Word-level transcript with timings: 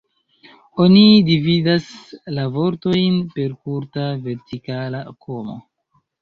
Oni 0.85 1.01
dividas 1.27 1.89
la 2.37 2.45
vortojn 2.55 3.19
per 3.37 3.53
kurta 3.67 4.09
vertikala 4.25 5.05
komo. 5.29 5.61